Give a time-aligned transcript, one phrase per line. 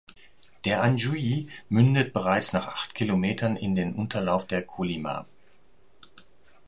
[0.65, 5.27] Der Anjui mündet bereits nach acht Kilometern in den Unterlauf der Kolyma.